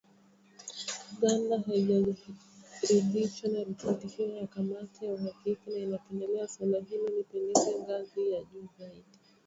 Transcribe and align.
Uganda 1.15 1.59
haijaridhishwa 1.59 3.49
na 3.49 3.63
ripoti 3.63 4.07
hiyo 4.07 4.35
ya 4.37 4.47
kamati 4.47 5.05
ya 5.05 5.13
uhakiki 5.13 5.69
na 5.71 5.77
inapendelea 5.79 6.47
suala 6.47 6.79
hilo 6.79 7.07
lipelekwe 7.09 7.75
ngazi 7.83 8.31
ya 8.31 8.39
juu 8.43 8.67
zaidi 8.79 9.03